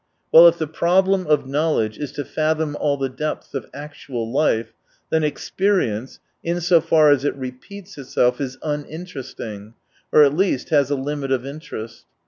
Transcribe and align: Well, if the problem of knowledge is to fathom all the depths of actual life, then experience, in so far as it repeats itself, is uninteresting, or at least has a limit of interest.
Well, 0.31 0.47
if 0.47 0.57
the 0.57 0.65
problem 0.65 1.27
of 1.27 1.45
knowledge 1.45 1.99
is 1.99 2.11
to 2.13 2.25
fathom 2.25 2.75
all 2.79 2.97
the 2.97 3.07
depths 3.07 3.53
of 3.53 3.69
actual 3.71 4.31
life, 4.33 4.73
then 5.11 5.23
experience, 5.23 6.19
in 6.43 6.59
so 6.59 6.81
far 6.81 7.11
as 7.11 7.23
it 7.23 7.35
repeats 7.35 7.99
itself, 7.99 8.41
is 8.41 8.57
uninteresting, 8.63 9.75
or 10.11 10.23
at 10.23 10.35
least 10.35 10.69
has 10.69 10.89
a 10.89 10.95
limit 10.95 11.31
of 11.31 11.45
interest. 11.45 12.07